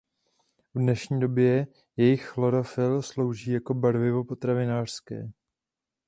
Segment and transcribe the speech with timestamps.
[0.75, 1.67] V dnešní době
[1.97, 5.29] jejich chlorofyl slouží jako barvivo potravinářské.